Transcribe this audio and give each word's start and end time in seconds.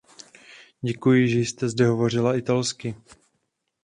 Děkuji, 0.81 1.27
že 1.29 1.39
jste 1.39 1.69
zde 1.69 1.87
hovořila 1.87 2.35
italsky. 2.35 2.95